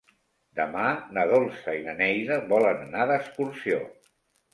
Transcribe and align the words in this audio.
Demà 0.59 0.85
na 1.17 1.25
Dolça 1.31 1.75
i 1.79 1.83
na 1.89 1.95
Neida 1.99 2.39
volen 2.53 2.81
anar 2.87 3.05
d'excursió. 3.13 3.79